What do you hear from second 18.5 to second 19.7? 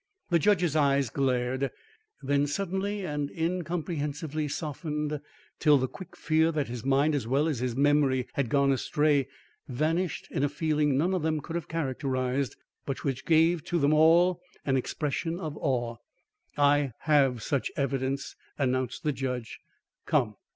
announced the judge.